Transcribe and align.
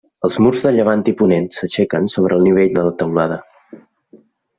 Els 0.27 0.37
murs 0.43 0.63
de 0.67 0.69
llevant 0.77 1.03
i 1.11 1.11
ponent 1.19 1.45
s'aixequen 1.55 2.09
sobre 2.13 2.39
el 2.39 2.47
nivell 2.47 2.73
de 2.79 2.87
la 2.87 2.95
teulada. 3.03 3.39